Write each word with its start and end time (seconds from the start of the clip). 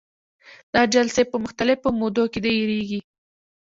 دا 0.73 0.81
جلسې 0.93 1.23
په 1.31 1.37
مختلفو 1.45 1.87
مودو 1.99 2.23
کې 2.31 2.39
دایریږي. 2.45 2.99